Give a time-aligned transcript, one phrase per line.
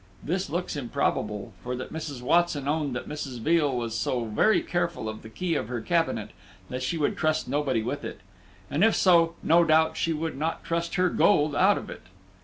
[0.23, 2.23] This looks improbable; for that Mrs.
[2.23, 3.37] Watson owned that Mrs.
[3.39, 6.31] Veal was so very careful of the key of her cabinet
[6.69, 8.21] that she would trust nobody with it;
[8.67, 12.01] and if so, no doubt she would not trust her gold out of it.